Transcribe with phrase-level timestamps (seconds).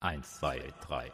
[0.00, 1.10] Eins, zwei, drei.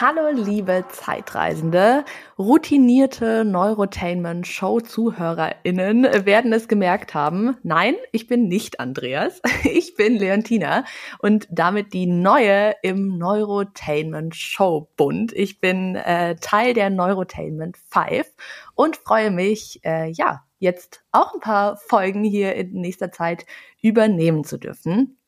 [0.00, 2.06] Hallo liebe Zeitreisende,
[2.38, 7.58] routinierte Neurotainment-Show-ZuhörerInnen werden es gemerkt haben.
[7.62, 10.86] Nein, ich bin nicht Andreas, ich bin Leontina
[11.18, 15.34] und damit die neue im Neurotainment-Show-Bund.
[15.34, 18.26] Ich bin äh, Teil der Neurotainment 5
[18.74, 23.44] und freue mich, äh, ja, jetzt auch ein paar Folgen hier in nächster Zeit
[23.82, 25.18] übernehmen zu dürfen.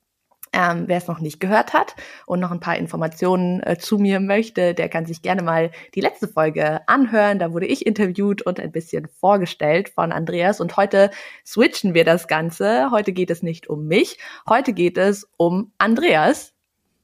[0.55, 4.21] Ähm, Wer es noch nicht gehört hat und noch ein paar Informationen äh, zu mir
[4.21, 7.39] möchte, der kann sich gerne mal die letzte Folge anhören.
[7.39, 10.61] Da wurde ich interviewt und ein bisschen vorgestellt von Andreas.
[10.61, 11.11] Und heute
[11.47, 12.91] switchen wir das Ganze.
[12.91, 16.53] Heute geht es nicht um mich, heute geht es um Andreas.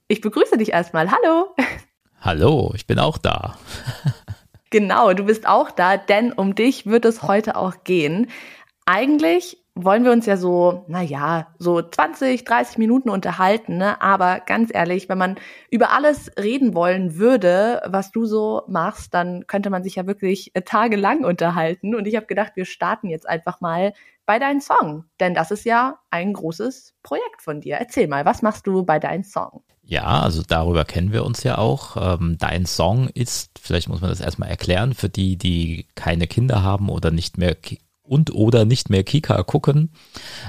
[0.09, 1.11] Ich begrüße dich erstmal.
[1.11, 1.55] Hallo.
[2.20, 3.59] Hallo, ich bin auch da.
[4.70, 8.28] genau, du bist auch da, denn um dich wird es heute auch gehen.
[8.87, 14.01] Eigentlich wollen wir uns ja so, na ja, so 20, 30 Minuten unterhalten, ne?
[14.03, 15.37] Aber ganz ehrlich, wenn man
[15.71, 20.55] über alles reden wollen würde, was du so machst, dann könnte man sich ja wirklich
[20.55, 21.95] äh, tagelang unterhalten.
[21.95, 23.93] Und ich habe gedacht, wir starten jetzt einfach mal
[24.27, 27.77] bei deinem Song, denn das ist ja ein großes Projekt von dir.
[27.77, 29.62] Erzähl mal, was machst du bei deinem Song?
[29.83, 31.97] Ja, also darüber kennen wir uns ja auch.
[31.97, 36.62] Ähm, dein Song ist, vielleicht muss man das erstmal erklären, für die, die keine Kinder
[36.62, 37.56] haben oder nicht mehr
[38.09, 39.91] und oder nicht mehr Kika gucken,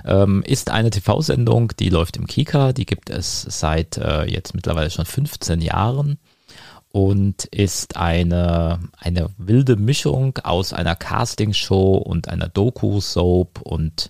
[0.06, 4.90] ähm, ist eine TV-Sendung, die läuft im Kika, die gibt es seit äh, jetzt mittlerweile
[4.90, 6.18] schon 15 Jahren
[6.92, 14.10] und ist eine, eine wilde Mischung aus einer Castingshow und einer Doku-Soap und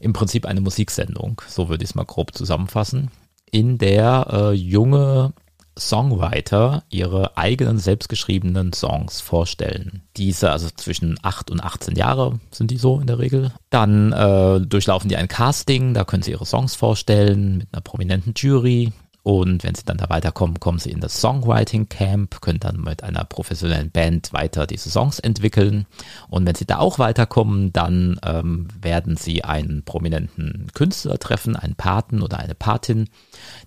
[0.00, 3.10] im Prinzip eine Musiksendung, so würde ich es mal grob zusammenfassen,
[3.50, 5.32] in der äh, junge
[5.78, 10.02] Songwriter ihre eigenen selbstgeschriebenen Songs vorstellen.
[10.16, 13.52] Diese, also zwischen 8 und 18 Jahre sind die so in der Regel.
[13.70, 18.34] Dann äh, durchlaufen die ein Casting, da können sie ihre Songs vorstellen mit einer prominenten
[18.36, 18.92] Jury.
[19.24, 23.04] Und wenn sie dann da weiterkommen, kommen sie in das Songwriting Camp, können dann mit
[23.04, 25.86] einer professionellen Band weiter diese Songs entwickeln.
[26.28, 31.76] Und wenn sie da auch weiterkommen, dann ähm, werden sie einen prominenten Künstler treffen, einen
[31.76, 33.08] Paten oder eine Patin,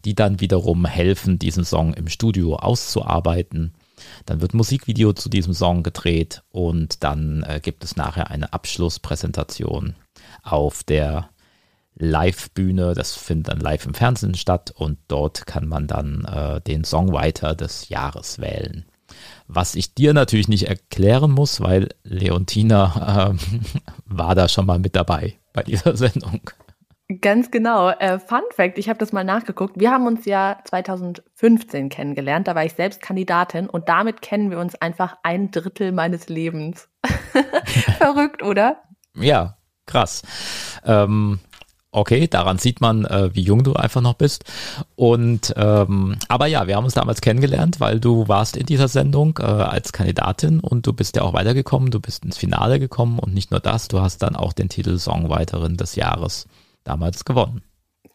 [0.03, 3.73] die dann wiederum helfen, diesen Song im Studio auszuarbeiten.
[4.25, 9.95] Dann wird Musikvideo zu diesem Song gedreht und dann äh, gibt es nachher eine Abschlusspräsentation
[10.43, 11.29] auf der
[11.95, 12.93] Live-Bühne.
[12.93, 17.55] Das findet dann live im Fernsehen statt und dort kann man dann äh, den Songwriter
[17.55, 18.85] des Jahres wählen.
[19.47, 23.37] Was ich dir natürlich nicht erklären muss, weil Leontina äh,
[24.05, 26.41] war da schon mal mit dabei bei dieser Sendung.
[27.21, 27.89] Ganz genau.
[27.89, 29.79] Äh, Fun Fact, ich habe das mal nachgeguckt.
[29.79, 32.47] Wir haben uns ja 2015 kennengelernt.
[32.47, 36.89] Da war ich selbst Kandidatin und damit kennen wir uns einfach ein Drittel meines Lebens.
[37.99, 38.81] Verrückt, oder?
[39.13, 40.23] Ja, krass.
[40.83, 41.39] Ähm,
[41.95, 44.43] okay, daran sieht man, äh, wie jung du einfach noch bist.
[44.95, 49.39] Und ähm, aber ja, wir haben uns damals kennengelernt, weil du warst in dieser Sendung
[49.39, 53.33] äh, als Kandidatin und du bist ja auch weitergekommen, du bist ins Finale gekommen und
[53.33, 56.47] nicht nur das, du hast dann auch den Titel Songwriterin des Jahres
[56.83, 57.61] damals gewonnen.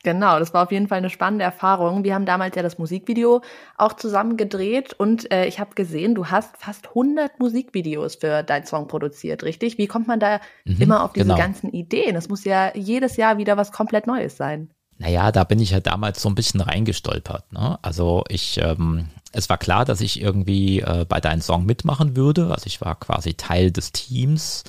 [0.03, 2.05] Genau, das war auf jeden Fall eine spannende Erfahrung.
[2.05, 3.43] Wir haben damals ja das Musikvideo
[3.77, 8.65] auch zusammen gedreht und äh, ich habe gesehen, du hast fast 100 Musikvideos für deinen
[8.65, 9.77] Song produziert, richtig?
[9.77, 11.37] Wie kommt man da mhm, immer auf diese genau.
[11.37, 12.17] ganzen Ideen?
[12.17, 14.71] Es muss ja jedes Jahr wieder was komplett Neues sein.
[14.97, 17.53] Naja, da bin ich ja damals so ein bisschen reingestolpert.
[17.53, 17.79] Ne?
[17.83, 22.51] Also ich, ähm, es war klar, dass ich irgendwie äh, bei deinem Song mitmachen würde.
[22.51, 24.65] Also ich war quasi Teil des Teams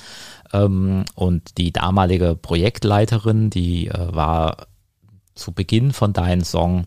[0.53, 4.67] ähm, und die damalige Projektleiterin, die äh, war
[5.41, 6.85] zu Beginn von deinem Song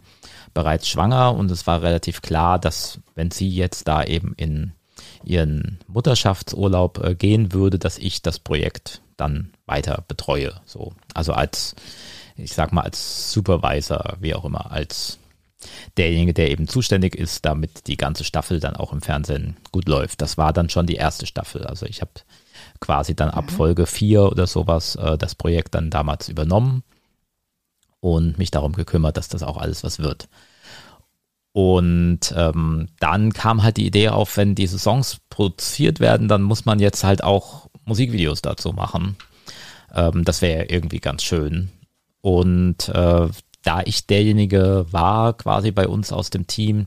[0.55, 4.73] bereits schwanger und es war relativ klar, dass wenn sie jetzt da eben in
[5.25, 10.55] ihren Mutterschaftsurlaub äh, gehen würde, dass ich das Projekt dann weiter betreue.
[10.65, 11.75] So, also als,
[12.37, 15.19] ich sag mal, als Supervisor, wie auch immer, als
[15.97, 20.21] derjenige, der eben zuständig ist, damit die ganze Staffel dann auch im Fernsehen gut läuft.
[20.21, 21.67] Das war dann schon die erste Staffel.
[21.67, 22.13] Also ich habe
[22.81, 23.55] quasi dann ab mhm.
[23.55, 26.85] Folge 4 oder sowas äh, das Projekt dann damals übernommen
[28.05, 30.29] und mich darum gekümmert, dass das auch alles was wird.
[31.53, 36.67] Und ähm, dann kam halt die Idee auf, wenn diese Songs produziert werden, dann muss
[36.67, 39.17] man jetzt halt auch Musikvideos dazu machen.
[39.95, 41.71] Ähm, das wäre irgendwie ganz schön.
[42.21, 43.29] Und äh,
[43.63, 46.87] da ich derjenige war, quasi bei uns aus dem Team,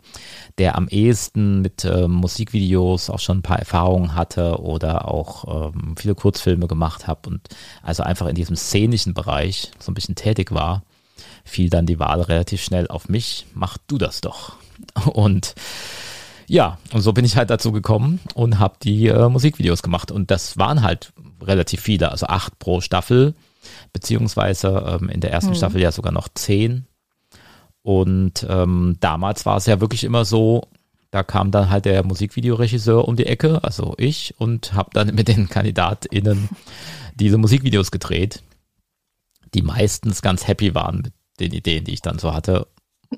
[0.60, 5.96] der am ehesten mit äh, Musikvideos auch schon ein paar Erfahrungen hatte oder auch ähm,
[5.98, 7.42] viele Kurzfilme gemacht habe und
[7.81, 10.84] also einfach in diesem szenischen Bereich so ein bisschen tätig war,
[11.44, 13.46] fiel dann die Wahl relativ schnell auf mich.
[13.54, 14.56] Mach du das doch.
[15.14, 15.56] Und
[16.50, 20.12] ja, und so bin ich halt dazu gekommen und habe die äh, Musikvideos gemacht.
[20.12, 21.12] Und das waren halt
[21.42, 23.36] relativ viele, also acht pro Staffel,
[23.92, 25.56] beziehungsweise ähm, in der ersten mhm.
[25.56, 26.88] Staffel ja sogar noch zehn.
[27.81, 30.70] Und ähm, damals war es ja wirklich immer so,
[31.12, 35.28] da kam dann halt der Musikvideoregisseur um die Ecke, also ich, und habe dann mit
[35.28, 36.50] den KandidatInnen
[37.16, 38.42] diese Musikvideos gedreht,
[39.54, 42.68] die meistens ganz happy waren mit den Ideen, die ich dann so hatte.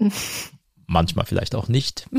[0.88, 2.08] Manchmal vielleicht auch nicht.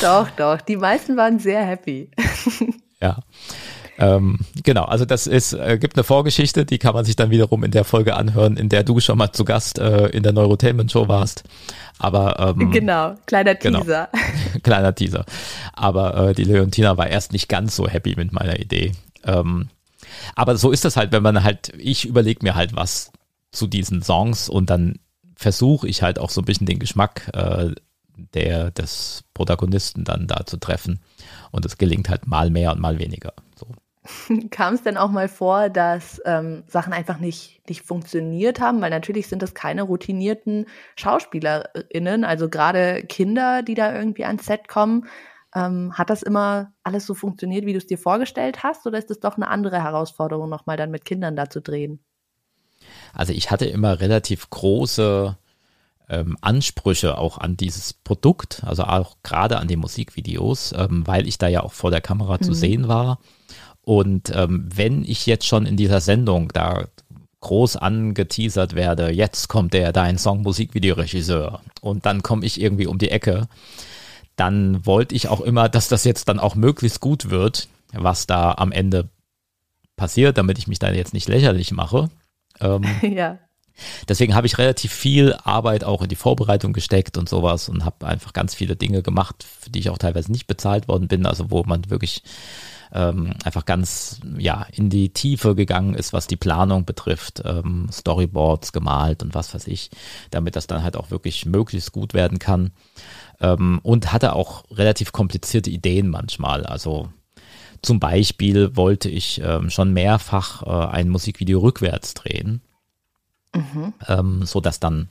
[0.00, 2.10] doch, doch, die meisten waren sehr happy.
[3.00, 3.20] ja.
[3.96, 7.62] Ähm, genau, also das ist, äh, gibt eine Vorgeschichte, die kann man sich dann wiederum
[7.62, 10.90] in der Folge anhören, in der du schon mal zu Gast äh, in der Neurotainment
[10.90, 11.44] Show warst.
[11.98, 13.80] Aber ähm, genau, kleiner genau.
[13.80, 14.08] Teaser.
[14.12, 15.24] Genau, kleiner Teaser.
[15.72, 18.92] Aber äh, die Leontina war erst nicht ganz so happy mit meiner Idee.
[19.24, 19.68] Ähm,
[20.34, 23.12] aber so ist das halt, wenn man halt, ich überlege mir halt was
[23.52, 24.98] zu diesen Songs und dann
[25.36, 27.72] versuche ich halt auch so ein bisschen den Geschmack äh,
[28.16, 31.00] der des Protagonisten dann da zu treffen.
[31.50, 33.32] Und es gelingt halt mal mehr und mal weniger.
[33.56, 33.66] So.
[34.50, 38.80] Kam es denn auch mal vor, dass ähm, Sachen einfach nicht, nicht funktioniert haben?
[38.80, 44.68] Weil natürlich sind das keine routinierten SchauspielerInnen, also gerade Kinder, die da irgendwie ans Set
[44.68, 45.06] kommen.
[45.54, 48.86] Ähm, hat das immer alles so funktioniert, wie du es dir vorgestellt hast?
[48.86, 52.00] Oder ist es doch eine andere Herausforderung, nochmal dann mit Kindern da zu drehen?
[53.12, 55.36] Also ich hatte immer relativ große
[56.08, 61.38] ähm, Ansprüche auch an dieses Produkt, also auch gerade an die Musikvideos, ähm, weil ich
[61.38, 62.42] da ja auch vor der Kamera mhm.
[62.42, 63.20] zu sehen war.
[63.82, 66.86] Und ähm, wenn ich jetzt schon in dieser Sendung da
[67.40, 72.98] groß angeteasert werde, jetzt kommt der dein Song Musikvideoregisseur und dann komme ich irgendwie um
[72.98, 73.48] die Ecke,
[74.36, 78.52] dann wollte ich auch immer, dass das jetzt dann auch möglichst gut wird, was da
[78.52, 79.08] am Ende
[79.96, 82.10] passiert, damit ich mich da jetzt nicht lächerlich mache.
[82.60, 83.38] Ähm, ja.
[84.08, 88.06] Deswegen habe ich relativ viel Arbeit auch in die Vorbereitung gesteckt und sowas und habe
[88.06, 91.50] einfach ganz viele Dinge gemacht, für die ich auch teilweise nicht bezahlt worden bin, also
[91.50, 92.22] wo man wirklich
[92.92, 98.72] ähm, einfach ganz ja in die Tiefe gegangen ist, was die Planung betrifft, ähm, Storyboards
[98.72, 99.90] gemalt und was weiß ich,
[100.30, 102.70] damit das dann halt auch wirklich möglichst gut werden kann.
[103.40, 106.64] Ähm, und hatte auch relativ komplizierte Ideen manchmal.
[106.64, 107.08] Also
[107.82, 112.62] zum Beispiel wollte ich ähm, schon mehrfach äh, ein Musikvideo rückwärts drehen,
[113.54, 113.92] mhm.
[114.08, 115.08] ähm, so dass dann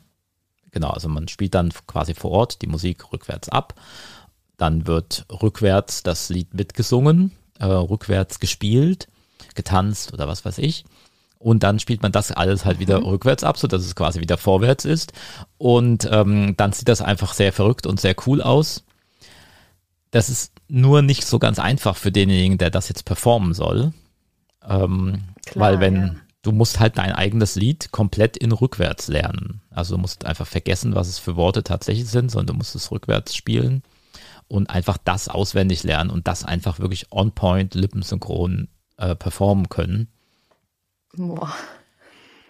[0.71, 3.75] genau, also man spielt dann quasi vor Ort die Musik rückwärts ab,
[4.57, 9.07] dann wird rückwärts das Lied mitgesungen äh, rückwärts gespielt,
[9.55, 10.85] getanzt oder was weiß ich.
[11.43, 13.07] Und dann spielt man das alles halt wieder mhm.
[13.07, 15.11] rückwärts ab, so dass es quasi wieder vorwärts ist.
[15.57, 18.85] Und ähm, dann sieht das einfach sehr verrückt und sehr cool aus.
[20.11, 23.91] Das ist nur nicht so ganz einfach für denjenigen, der das jetzt performen soll.
[24.65, 26.15] Ähm, Klar, weil wenn ja.
[26.43, 29.59] du musst halt dein eigenes Lied komplett in rückwärts lernen.
[29.69, 32.89] Also du musst einfach vergessen, was es für Worte tatsächlich sind, sondern du musst es
[32.89, 33.83] rückwärts spielen
[34.47, 40.07] und einfach das auswendig lernen und das einfach wirklich on point, lippensynchron äh, performen können.
[41.15, 41.53] Boah.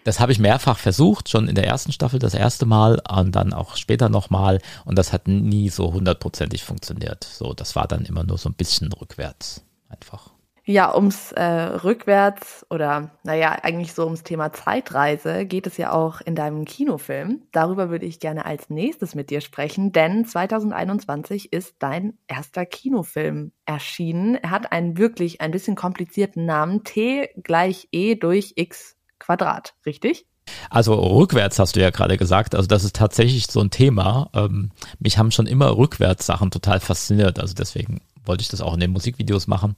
[0.04, 3.54] Das habe ich mehrfach versucht, schon in der ersten Staffel das erste Mal und dann
[3.54, 7.24] auch später nochmal und das hat nie so hundertprozentig funktioniert.
[7.24, 10.33] So, das war dann immer nur so ein bisschen rückwärts einfach.
[10.66, 16.22] Ja, ums äh, Rückwärts oder naja, eigentlich so ums Thema Zeitreise geht es ja auch
[16.22, 17.42] in deinem Kinofilm.
[17.52, 23.52] Darüber würde ich gerne als nächstes mit dir sprechen, denn 2021 ist dein erster Kinofilm
[23.66, 24.36] erschienen.
[24.36, 30.26] Er hat einen wirklich ein bisschen komplizierten Namen, T gleich E durch X Quadrat, richtig?
[30.70, 34.30] Also rückwärts hast du ja gerade gesagt, also das ist tatsächlich so ein Thema.
[34.34, 38.74] Ähm, mich haben schon immer rückwärts Sachen total fasziniert, also deswegen wollte ich das auch
[38.74, 39.76] in den Musikvideos machen.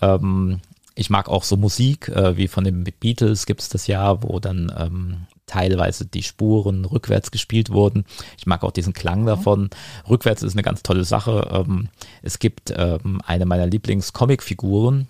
[0.00, 0.60] Ähm,
[0.94, 4.38] ich mag auch so Musik, äh, wie von den Beatles gibt es das ja, wo
[4.38, 8.04] dann ähm, teilweise die Spuren rückwärts gespielt wurden.
[8.38, 9.26] Ich mag auch diesen Klang mhm.
[9.26, 9.70] davon.
[10.08, 11.48] Rückwärts ist eine ganz tolle Sache.
[11.52, 11.88] Ähm,
[12.22, 15.08] es gibt ähm, eine meiner Lieblings-Comic-Figuren,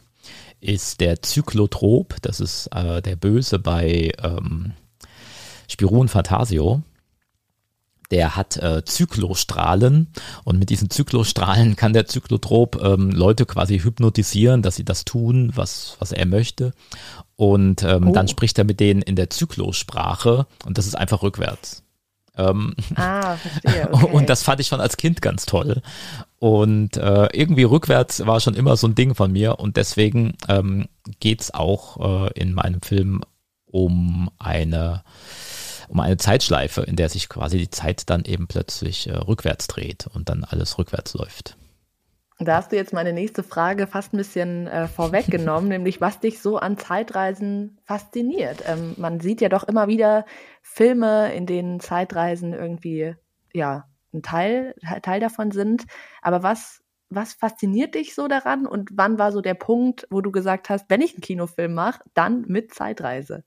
[0.61, 2.17] ist der Zyklotrop.
[2.23, 4.73] Das ist äh, der Böse bei ähm,
[5.69, 6.83] Spirun Fantasio
[8.15, 10.07] der hat äh, Zyklostrahlen
[10.45, 15.51] und mit diesen Zyklostrahlen kann der Zyklotrop ähm, Leute quasi hypnotisieren, dass sie das tun,
[15.57, 16.75] was, was er möchte.
[17.35, 18.13] Und ähm, oh.
[18.13, 21.83] dann spricht er mit denen in der Zyklosprache und das ist einfach rückwärts.
[22.37, 23.89] Ähm, ah, verstehe.
[23.93, 24.13] Okay.
[24.13, 25.83] Und das fand ich schon als Kind ganz toll.
[26.39, 30.87] Und äh, irgendwie rückwärts war schon immer so ein Ding von mir und deswegen ähm,
[31.19, 33.23] geht auch äh, in meinem Film
[33.67, 35.03] um eine
[35.89, 40.07] um eine Zeitschleife, in der sich quasi die Zeit dann eben plötzlich äh, rückwärts dreht
[40.13, 41.57] und dann alles rückwärts läuft.
[42.41, 46.43] Da hast du jetzt meine nächste Frage fast ein bisschen äh, vorweggenommen, nämlich was dich
[46.43, 48.65] so an Zeitreisen fasziniert.
[48.67, 50.25] Ähm, man sieht ja doch immer wieder
[50.61, 53.15] Filme, in denen Zeitreisen irgendwie
[53.53, 55.85] ja ein Teil, Teil davon sind.
[56.23, 60.33] Aber was, was fasziniert dich so daran und wann war so der Punkt, wo du
[60.33, 63.45] gesagt hast, wenn ich einen Kinofilm mache, dann mit Zeitreise?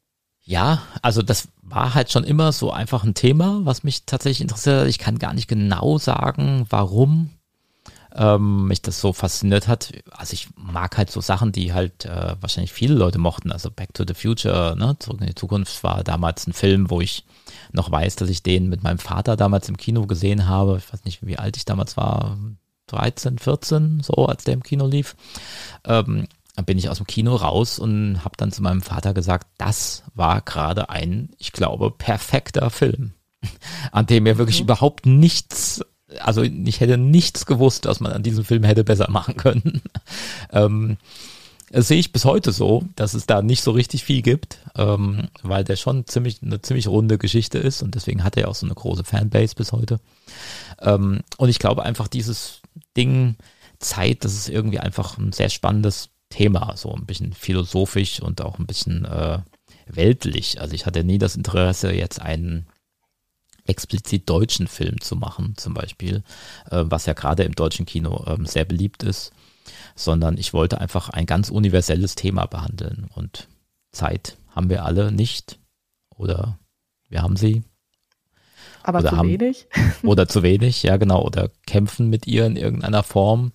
[0.48, 4.88] Ja, also das war halt schon immer so einfach ein Thema, was mich tatsächlich interessiert.
[4.88, 7.32] Ich kann gar nicht genau sagen, warum
[8.16, 9.92] ähm, mich das so fasziniert hat.
[10.10, 13.52] Also ich mag halt so Sachen, die halt äh, wahrscheinlich viele Leute mochten.
[13.52, 17.02] Also Back to the Future, ne, Zurück in die Zukunft war damals ein Film, wo
[17.02, 17.26] ich
[17.74, 20.78] noch weiß, dass ich den mit meinem Vater damals im Kino gesehen habe.
[20.78, 22.38] Ich weiß nicht, wie alt ich damals war.
[22.88, 25.18] 13, 14, so als der im Kino lief.
[25.84, 26.26] Ähm,
[26.58, 30.04] dann bin ich aus dem Kino raus und habe dann zu meinem Vater gesagt, das
[30.16, 33.14] war gerade ein, ich glaube, perfekter Film,
[33.92, 34.64] an dem er wirklich mhm.
[34.66, 35.82] überhaupt nichts
[36.20, 39.82] also ich hätte nichts gewusst, was man an diesem Film hätte besser machen können.
[40.54, 40.98] ähm,
[41.70, 45.28] das sehe ich bis heute so, dass es da nicht so richtig viel gibt, ähm,
[45.44, 48.56] weil der schon ziemlich eine ziemlich runde Geschichte ist und deswegen hat er ja auch
[48.56, 50.00] so eine große Fanbase bis heute.
[50.82, 52.62] Ähm, und ich glaube einfach dieses
[52.96, 53.36] Ding
[53.80, 58.60] Zeit, das ist irgendwie einfach ein sehr spannendes Thema, so ein bisschen philosophisch und auch
[58.60, 59.40] ein bisschen äh,
[59.88, 60.60] weltlich.
[60.60, 62.68] Also ich hatte nie das Interesse, jetzt einen
[63.66, 66.24] explizit deutschen Film zu machen, zum Beispiel,
[66.72, 69.32] äh, was ja gerade im deutschen Kino ähm, sehr beliebt ist,
[69.96, 73.48] sondern ich wollte einfach ein ganz universelles Thema behandeln und
[73.92, 75.60] Zeit haben wir alle nicht
[76.16, 76.58] oder
[77.10, 77.64] wir haben sie.
[78.84, 79.68] Aber zu haben, wenig.
[80.04, 83.52] Oder zu wenig, ja genau, oder kämpfen mit ihr in irgendeiner Form,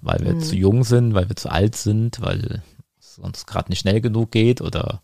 [0.00, 0.40] weil wir mhm.
[0.40, 2.62] zu jung sind, weil wir zu alt sind, weil
[2.98, 5.02] es uns gerade nicht schnell genug geht oder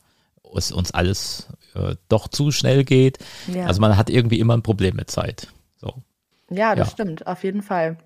[0.54, 3.18] es uns alles äh, doch zu schnell geht.
[3.52, 3.66] Ja.
[3.66, 5.48] Also man hat irgendwie immer ein Problem mit Zeit.
[5.76, 6.02] So.
[6.50, 6.92] Ja, das ja.
[6.92, 7.98] stimmt, auf jeden Fall.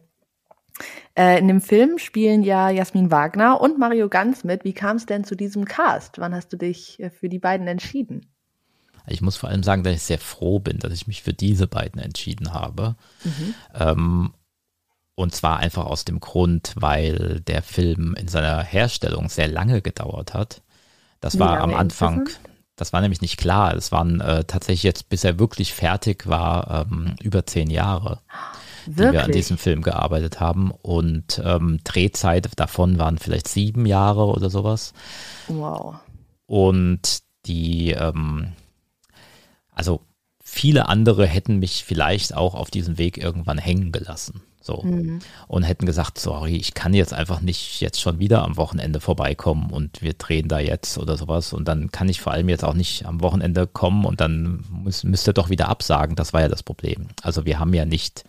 [1.14, 4.64] Äh, in dem Film spielen ja Jasmin Wagner und Mario Ganz mit.
[4.64, 6.18] Wie kam es denn zu diesem Cast?
[6.18, 8.26] Wann hast du dich äh, für die beiden entschieden?
[9.06, 11.66] Ich muss vor allem sagen, dass ich sehr froh bin, dass ich mich für diese
[11.66, 12.96] beiden entschieden habe.
[13.24, 13.54] Mhm.
[13.74, 14.34] Ähm,
[15.14, 20.34] und zwar einfach aus dem Grund, weil der Film in seiner Herstellung sehr lange gedauert
[20.34, 20.62] hat.
[21.20, 22.28] Das Wie war am Anfang,
[22.76, 23.74] das war nämlich nicht klar.
[23.74, 28.20] Es waren äh, tatsächlich jetzt, bis er wirklich fertig war, ähm, über zehn Jahre,
[28.86, 29.08] wirklich?
[29.08, 30.70] die wir an diesem Film gearbeitet haben.
[30.70, 34.94] Und ähm, Drehzeit davon waren vielleicht sieben Jahre oder sowas.
[35.48, 35.96] Wow.
[36.46, 38.52] Und die, ähm,
[39.72, 40.00] also
[40.50, 44.42] viele andere hätten mich vielleicht auch auf diesem Weg irgendwann hängen gelassen.
[44.60, 44.82] So.
[44.82, 45.20] Mhm.
[45.48, 49.70] Und hätten gesagt, sorry, ich kann jetzt einfach nicht jetzt schon wieder am Wochenende vorbeikommen
[49.70, 51.52] und wir drehen da jetzt oder sowas.
[51.52, 55.04] Und dann kann ich vor allem jetzt auch nicht am Wochenende kommen und dann muss,
[55.04, 56.16] müsst ihr doch wieder absagen.
[56.16, 57.06] Das war ja das Problem.
[57.22, 58.24] Also wir haben ja nicht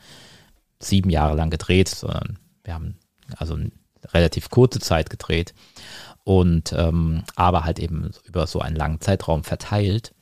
[0.79, 2.95] sieben Jahre lang gedreht, sondern wir haben
[3.35, 3.71] also eine
[4.13, 5.53] relativ kurze Zeit gedreht
[6.23, 10.13] und ähm, aber halt eben über so einen langen Zeitraum verteilt.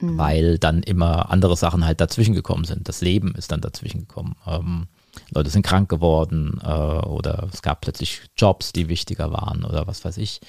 [0.00, 0.16] Mhm.
[0.16, 2.88] weil dann immer andere Sachen halt dazwischen gekommen sind.
[2.88, 4.36] Das Leben ist dann dazwischen gekommen.
[4.46, 4.86] Ähm,
[5.32, 10.04] Leute sind krank geworden äh, oder es gab plötzlich Jobs, die wichtiger waren oder was
[10.04, 10.40] weiß ich.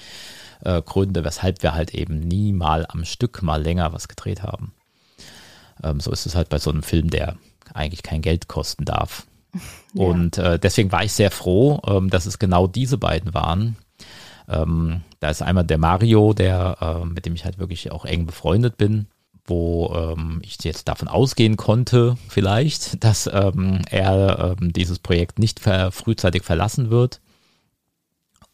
[0.62, 4.72] Äh, Gründe, weshalb wir halt eben nie mal am Stück mal länger was gedreht haben.
[5.82, 7.36] Ähm, so ist es halt bei so einem Film, der
[7.74, 9.26] eigentlich kein Geld kosten darf.
[9.92, 10.04] Ja.
[10.04, 13.76] Und äh, deswegen war ich sehr froh, ähm, dass es genau diese beiden waren.
[14.48, 18.24] Ähm, da ist einmal der Mario, der, äh, mit dem ich halt wirklich auch eng
[18.24, 19.08] befreundet bin
[19.50, 25.60] wo ähm, ich jetzt davon ausgehen konnte, vielleicht, dass ähm, er ähm, dieses Projekt nicht
[25.60, 27.20] ver frühzeitig verlassen wird.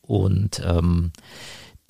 [0.00, 1.12] Und ähm,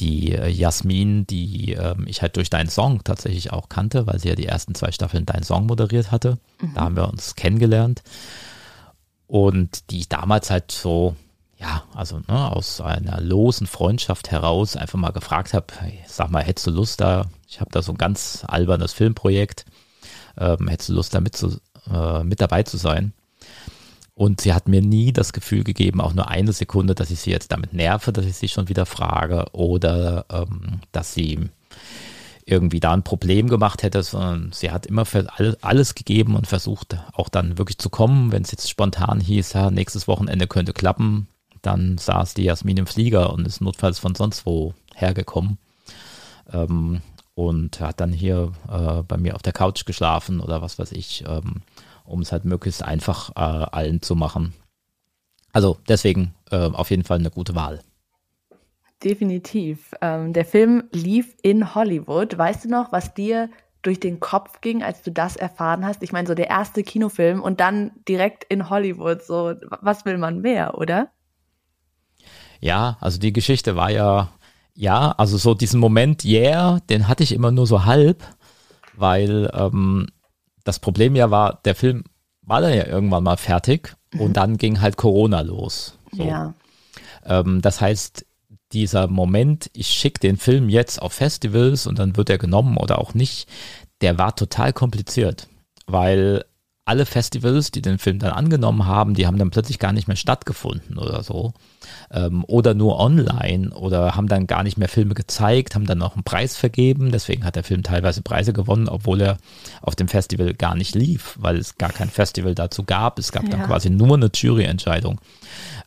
[0.01, 4.29] die äh, Jasmin, die ähm, ich halt durch deinen Song tatsächlich auch kannte, weil sie
[4.29, 6.39] ja die ersten zwei Staffeln deinen Song moderiert hatte.
[6.61, 6.75] Mhm.
[6.75, 8.03] Da haben wir uns kennengelernt.
[9.27, 11.17] Und die ich damals halt so
[11.59, 16.43] ja, also ne, aus einer losen Freundschaft heraus einfach mal gefragt habe, hey, sag mal,
[16.43, 19.65] hättest du Lust da, ich habe da so ein ganz albernes Filmprojekt,
[20.39, 21.59] ähm, hättest du Lust da mit, zu,
[21.93, 23.13] äh, mit dabei zu sein?
[24.15, 27.31] Und sie hat mir nie das Gefühl gegeben, auch nur eine Sekunde, dass ich sie
[27.31, 31.51] jetzt damit nerve, dass ich sie schon wieder frage oder ähm, dass sie
[32.47, 35.05] irgendwie da ein Problem gemacht hätte, sondern sie hat immer
[35.61, 39.71] alles gegeben und versucht auch dann wirklich zu kommen, wenn es jetzt spontan hieß, ja,
[39.71, 41.27] nächstes Wochenende könnte klappen,
[41.61, 45.59] dann saß die Jasmin im Flieger und ist notfalls von sonst wo hergekommen.
[46.53, 47.03] Ähm,
[47.37, 51.23] und hat dann hier äh, bei mir auf der Couch geschlafen oder was weiß ich,
[51.29, 51.61] ähm,
[52.05, 54.55] um es halt möglichst einfach äh, allen zu machen.
[55.53, 57.81] Also deswegen äh, auf jeden Fall eine gute Wahl.
[59.05, 59.93] Definitiv.
[60.01, 62.39] Ähm, der Film lief in Hollywood.
[62.39, 63.51] Weißt du noch, was dir
[63.83, 66.03] durch den Kopf ging, als du das erfahren hast?
[66.03, 69.53] Ich meine, so der erste Kinofilm und dann direkt in Hollywood, so
[69.83, 71.11] was will man mehr, oder?
[72.61, 74.31] Ja, also die Geschichte war ja,
[74.77, 78.23] ja, also so diesen Moment, yeah, den hatte ich immer nur so halb,
[78.95, 80.07] weil ähm,
[80.65, 82.05] das Problem ja war, der Film
[82.43, 84.21] war dann ja irgendwann mal fertig mhm.
[84.21, 85.99] und dann ging halt Corona los.
[86.13, 86.25] So.
[86.25, 86.55] Ja.
[87.25, 88.27] Ähm, das heißt,
[88.73, 92.99] dieser Moment, ich schicke den Film jetzt auf Festivals und dann wird er genommen oder
[92.99, 93.49] auch nicht,
[94.03, 95.49] der war total kompliziert,
[95.87, 96.45] weil
[96.87, 100.17] alle Festivals, die den Film dann angenommen haben, die haben dann plötzlich gar nicht mehr
[100.17, 101.53] stattgefunden oder so.
[102.13, 106.15] Ähm, oder nur online oder haben dann gar nicht mehr Filme gezeigt, haben dann noch
[106.15, 107.11] einen Preis vergeben.
[107.11, 109.39] Deswegen hat der Film teilweise Preise gewonnen, obwohl er
[109.83, 113.19] auf dem Festival gar nicht lief, weil es gar kein Festival dazu gab.
[113.19, 113.51] Es gab ja.
[113.51, 115.21] dann quasi nur eine Juryentscheidung.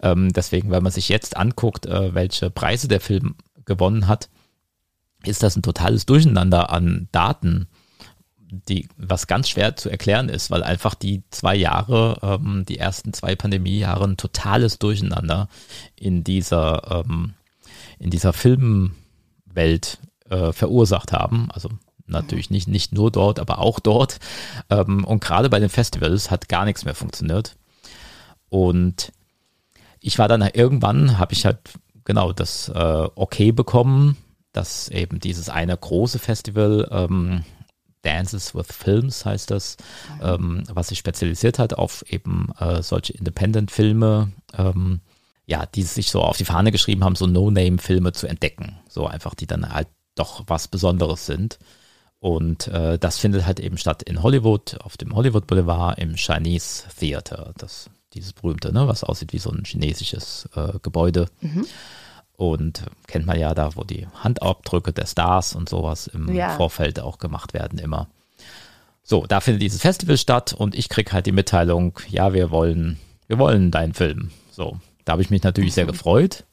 [0.02, 4.28] Ähm, deswegen, wenn man sich jetzt anguckt, äh, welche Preise der Film gewonnen hat,
[5.24, 7.68] ist das ein totales Durcheinander an Daten
[8.52, 13.14] die, was ganz schwer zu erklären ist, weil einfach die zwei Jahre, ähm, die ersten
[13.14, 15.50] zwei Pandemiejahre ein totales Durcheinander
[15.96, 17.34] in dieser, ähm,
[18.00, 21.50] in dieser Filmwelt äh, verursacht haben.
[21.52, 21.70] Also
[22.08, 24.20] natürlich nicht, nicht nur dort, aber auch dort.
[24.70, 27.56] Ähm, und gerade bei den Festivals hat gar nichts mehr funktioniert.
[28.50, 29.12] Und
[30.00, 31.60] ich war dann irgendwann, habe ich halt
[32.04, 34.18] genau das äh, Okay bekommen,
[34.54, 37.44] dass eben dieses eine große Festival ähm,
[38.02, 39.78] Dances with Films heißt das,
[40.22, 40.26] mhm.
[40.26, 45.02] ähm, was sich spezialisiert hat auf eben äh, solche Independent-Filme, ähm,
[45.46, 48.78] ja, die sich so auf die Fahne geschrieben haben, so No-Name-Filme zu entdecken.
[48.88, 51.58] So einfach, die dann halt doch was Besonderes sind.
[52.20, 56.84] Und äh, das findet halt eben statt in Hollywood, auf dem Hollywood Boulevard im Chinese
[57.00, 57.54] Theater.
[57.58, 61.28] Das, dieses berühmte, ne, was aussieht wie so ein chinesisches äh, Gebäude.
[61.42, 61.66] Mhm.
[62.40, 66.56] Und kennt man ja da, wo die Handabdrücke der Stars und sowas im ja.
[66.56, 68.08] Vorfeld auch gemacht werden immer.
[69.04, 72.98] So, da findet dieses Festival statt und ich kriege halt die Mitteilung, ja, wir wollen,
[73.28, 74.32] wir wollen deinen Film.
[74.52, 75.90] So, da habe ich mich natürlich sehr mhm.
[75.90, 76.46] gefreut.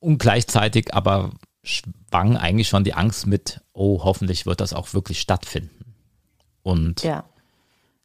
[0.00, 1.30] Und gleichzeitig aber
[1.62, 5.94] schwang eigentlich schon die Angst mit, oh, hoffentlich wird das auch wirklich stattfinden.
[6.62, 7.24] Und ja.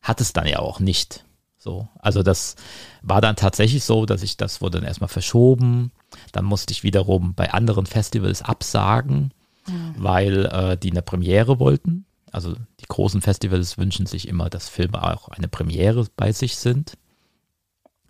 [0.02, 1.26] hat es dann ja auch nicht.
[1.60, 2.56] So, also das
[3.02, 5.92] war dann tatsächlich so, dass ich, das wurde dann erstmal verschoben.
[6.32, 9.34] Dann musste ich wiederum bei anderen Festivals absagen,
[9.68, 9.94] mhm.
[9.98, 12.06] weil äh, die eine Premiere wollten.
[12.32, 16.98] Also die großen Festivals wünschen sich immer, dass Filme auch eine Premiere bei sich sind.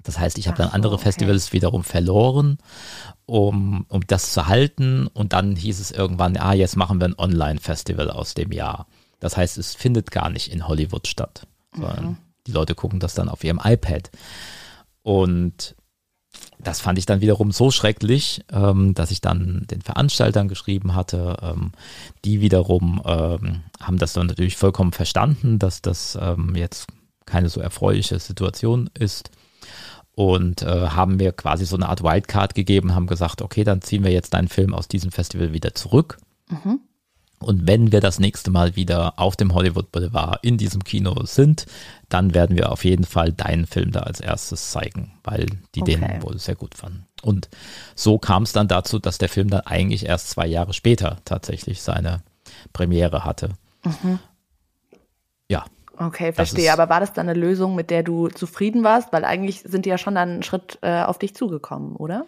[0.03, 1.05] Das heißt, ich habe dann andere okay.
[1.05, 2.59] Festivals wiederum verloren,
[3.25, 5.07] um, um das zu halten.
[5.07, 8.85] Und dann hieß es irgendwann, ah, jetzt machen wir ein Online-Festival aus dem Jahr.
[9.19, 12.17] Das heißt, es findet gar nicht in Hollywood statt, sondern mhm.
[12.49, 14.09] Die Leute gucken das dann auf ihrem iPad.
[15.03, 15.75] Und
[16.57, 21.37] das fand ich dann wiederum so schrecklich, ähm, dass ich dann den Veranstaltern geschrieben hatte.
[21.41, 21.71] Ähm,
[22.25, 26.87] die wiederum ähm, haben das dann natürlich vollkommen verstanden, dass das ähm, jetzt
[27.25, 29.29] keine so erfreuliche Situation ist.
[30.15, 34.03] Und äh, haben mir quasi so eine Art Wildcard gegeben, haben gesagt, okay, dann ziehen
[34.03, 36.17] wir jetzt deinen Film aus diesem Festival wieder zurück.
[36.49, 36.81] Mhm.
[37.39, 41.65] Und wenn wir das nächste Mal wieder auf dem Hollywood Boulevard in diesem Kino sind,
[42.09, 45.97] dann werden wir auf jeden Fall deinen Film da als erstes zeigen, weil die okay.
[45.97, 47.05] den wohl sehr gut fanden.
[47.21, 47.49] Und
[47.95, 51.81] so kam es dann dazu, dass der Film dann eigentlich erst zwei Jahre später tatsächlich
[51.81, 52.21] seine
[52.73, 53.51] Premiere hatte.
[53.83, 54.19] Mhm.
[55.49, 55.65] Ja.
[55.97, 56.71] Okay, verstehe.
[56.71, 59.11] Aber war das dann eine Lösung, mit der du zufrieden warst?
[59.11, 62.25] Weil eigentlich sind die ja schon dann einen Schritt äh, auf dich zugekommen, oder?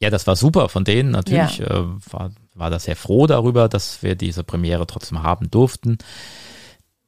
[0.00, 1.10] Ja, das war super von denen.
[1.10, 1.66] Natürlich ja.
[1.66, 5.98] äh, war, war das sehr froh darüber, dass wir diese Premiere trotzdem haben durften.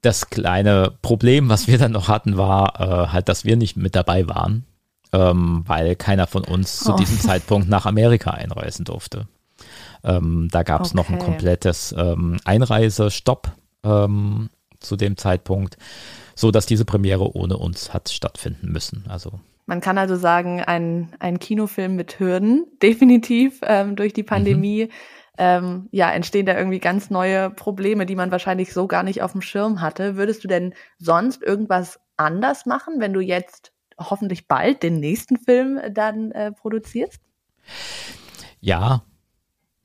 [0.02, 3.94] Das kleine Problem, was wir dann noch hatten, war äh, halt, dass wir nicht mit
[3.94, 4.64] dabei waren,
[5.12, 6.92] ähm, weil keiner von uns oh.
[6.92, 9.28] zu diesem Zeitpunkt nach Amerika einreisen durfte.
[10.02, 10.96] Ähm, da gab es okay.
[10.96, 13.52] noch ein komplettes ähm, Einreisestopp
[13.84, 14.48] ähm,
[14.80, 15.76] zu dem Zeitpunkt,
[16.34, 19.04] so dass diese Premiere ohne uns hat stattfinden müssen.
[19.08, 24.86] Also man kann also sagen, ein, ein Kinofilm mit Hürden, definitiv ähm, durch die Pandemie.
[24.86, 24.90] Mhm.
[25.38, 29.30] Ähm, ja, entstehen da irgendwie ganz neue Probleme, die man wahrscheinlich so gar nicht auf
[29.30, 30.16] dem Schirm hatte.
[30.16, 35.80] Würdest du denn sonst irgendwas anders machen, wenn du jetzt hoffentlich bald den nächsten Film
[35.92, 37.20] dann äh, produzierst?
[38.58, 39.04] Ja,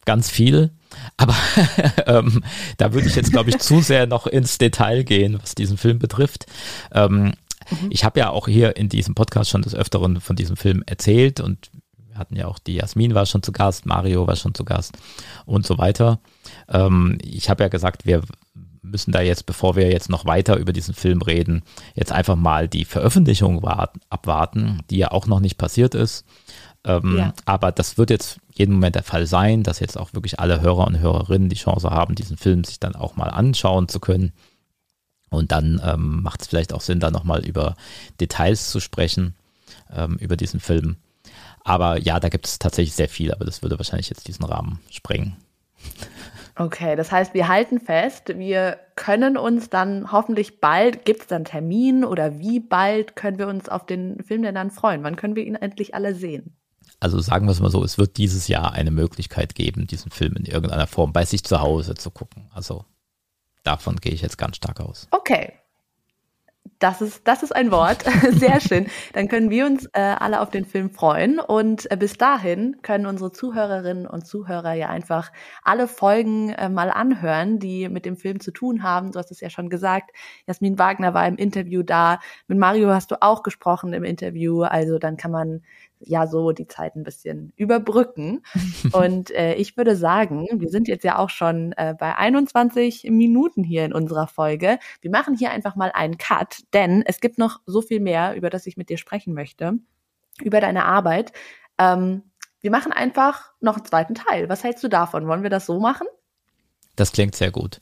[0.03, 0.71] ganz viel.
[1.15, 1.35] Aber
[2.07, 2.43] ähm,
[2.77, 5.99] da würde ich jetzt, glaube ich, zu sehr noch ins Detail gehen, was diesen Film
[5.99, 6.47] betrifft.
[6.91, 7.35] Ähm,
[7.69, 7.87] Mhm.
[7.89, 11.39] Ich habe ja auch hier in diesem Podcast schon des Öfteren von diesem Film erzählt
[11.39, 11.71] und
[12.07, 14.97] wir hatten ja auch die Jasmin war schon zu Gast, Mario war schon zu Gast
[15.45, 16.19] und so weiter.
[16.69, 18.21] Ähm, ich habe ja gesagt, wir
[18.81, 21.63] müssen da jetzt, bevor wir jetzt noch weiter über diesen Film reden,
[21.95, 26.25] jetzt einfach mal die Veröffentlichung warten, abwarten, die ja auch noch nicht passiert ist.
[26.85, 27.33] Ähm, ja.
[27.45, 30.87] Aber das wird jetzt jeden Moment der Fall sein, dass jetzt auch wirklich alle Hörer
[30.87, 34.33] und Hörerinnen die Chance haben, diesen Film sich dann auch mal anschauen zu können.
[35.35, 37.75] Und dann ähm, macht es vielleicht auch Sinn, da nochmal über
[38.19, 39.35] Details zu sprechen,
[39.93, 40.97] ähm, über diesen Film.
[41.63, 44.79] Aber ja, da gibt es tatsächlich sehr viel, aber das würde wahrscheinlich jetzt diesen Rahmen
[44.91, 45.35] sprengen.
[46.57, 51.43] Okay, das heißt, wir halten fest, wir können uns dann hoffentlich bald, gibt es dann
[51.43, 55.03] Termin oder wie bald können wir uns auf den Film denn dann freuen?
[55.03, 56.55] Wann können wir ihn endlich alle sehen?
[57.01, 60.35] Also sagen wir es mal so, es wird dieses Jahr eine Möglichkeit geben, diesen Film
[60.37, 62.47] in irgendeiner Form bei sich zu Hause zu gucken.
[62.53, 62.85] Also
[63.65, 65.07] davon gehe ich jetzt ganz stark aus.
[65.11, 65.53] Okay,
[66.79, 68.03] das ist, das ist ein Wort.
[68.31, 68.87] Sehr schön.
[69.13, 71.39] Dann können wir uns äh, alle auf den Film freuen.
[71.39, 75.31] Und äh, bis dahin können unsere Zuhörerinnen und Zuhörer ja einfach
[75.63, 79.11] alle Folgen äh, mal anhören, die mit dem Film zu tun haben.
[79.11, 80.11] Du hast es ja schon gesagt.
[80.47, 82.19] Jasmin Wagner war im Interview da.
[82.47, 84.63] Mit Mario hast du auch gesprochen im Interview.
[84.63, 85.61] Also dann kann man
[86.07, 88.43] ja so die Zeit ein bisschen überbrücken.
[88.93, 93.63] Und äh, ich würde sagen, wir sind jetzt ja auch schon äh, bei 21 Minuten
[93.63, 94.79] hier in unserer Folge.
[95.01, 98.49] Wir machen hier einfach mal einen Cut, denn es gibt noch so viel mehr, über
[98.49, 99.73] das ich mit dir sprechen möchte,
[100.41, 101.31] über deine Arbeit.
[101.77, 102.23] Ähm,
[102.61, 104.49] wir machen einfach noch einen zweiten Teil.
[104.49, 105.27] Was hältst du davon?
[105.27, 106.07] Wollen wir das so machen?
[106.95, 107.81] Das klingt sehr gut.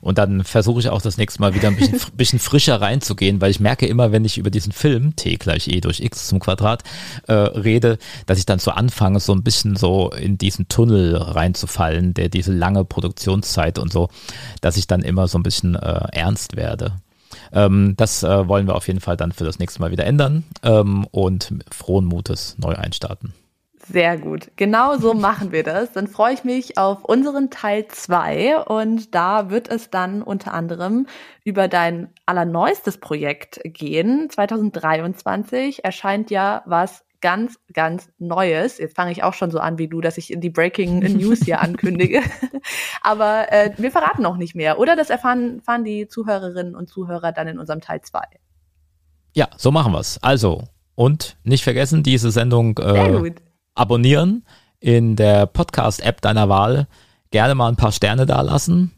[0.00, 3.50] Und dann versuche ich auch das nächste Mal wieder ein bisschen, bisschen, frischer reinzugehen, weil
[3.50, 6.82] ich merke immer, wenn ich über diesen Film T gleich E durch X zum Quadrat
[7.28, 12.14] äh, rede, dass ich dann so anfange, so ein bisschen so in diesen Tunnel reinzufallen,
[12.14, 14.08] der diese lange Produktionszeit und so,
[14.60, 16.96] dass ich dann immer so ein bisschen äh, ernst werde.
[17.52, 20.44] Ähm, das äh, wollen wir auf jeden Fall dann für das nächste Mal wieder ändern
[20.62, 23.34] ähm, und frohen Mutes neu einstarten.
[23.86, 24.50] Sehr gut.
[24.56, 25.92] Genau so machen wir das.
[25.92, 31.06] Dann freue ich mich auf unseren Teil zwei und da wird es dann unter anderem
[31.44, 34.28] über dein allerneuestes Projekt gehen.
[34.30, 38.76] 2023 erscheint ja was ganz, ganz Neues.
[38.76, 41.60] Jetzt fange ich auch schon so an wie du, dass ich die Breaking News hier
[41.60, 42.20] ankündige.
[43.02, 44.78] Aber äh, wir verraten noch nicht mehr.
[44.78, 48.24] Oder das erfahren, erfahren die Zuhörerinnen und Zuhörer dann in unserem Teil zwei.
[49.32, 50.18] Ja, so machen wir's.
[50.22, 53.32] Also, und nicht vergessen, diese Sendung äh,
[53.74, 54.44] abonnieren
[54.80, 56.86] in der Podcast-App deiner Wahl.
[57.30, 58.92] Gerne mal ein paar Sterne da lassen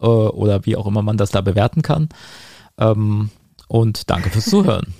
[0.00, 2.08] äh, oder wie auch immer man das da bewerten kann.
[2.78, 3.30] Ähm,
[3.68, 4.94] und danke fürs Zuhören.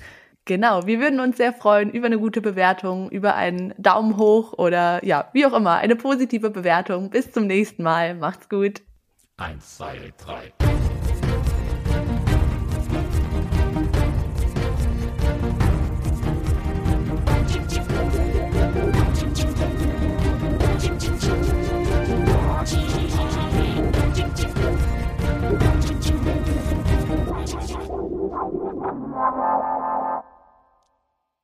[0.44, 5.04] Genau, wir würden uns sehr freuen über eine gute Bewertung, über einen Daumen hoch oder
[5.04, 7.10] ja, wie auch immer, eine positive Bewertung.
[7.10, 8.14] Bis zum nächsten Mal.
[8.14, 8.82] Macht's gut.
[9.36, 10.52] Eins, zwei, drei.